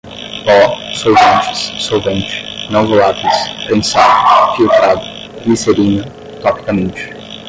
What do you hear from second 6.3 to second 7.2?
topicamente